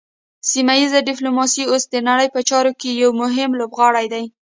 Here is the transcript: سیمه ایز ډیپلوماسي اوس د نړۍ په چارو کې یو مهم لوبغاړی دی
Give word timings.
سیمه 0.49 0.73
ایز 0.79 0.91
ډیپلوماسي 1.09 1.63
اوس 1.67 1.83
د 1.89 1.95
نړۍ 2.09 2.27
په 2.35 2.39
چارو 2.49 2.71
کې 2.79 2.89
یو 3.01 3.09
مهم 3.21 3.49
لوبغاړی 3.59 4.05
دی 4.13 4.25